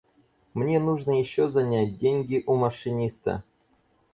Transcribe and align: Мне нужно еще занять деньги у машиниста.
Мне 0.55 0.79
нужно 0.79 1.11
еще 1.19 1.47
занять 1.47 1.99
деньги 1.99 2.43
у 2.47 2.55
машиниста. 2.55 3.43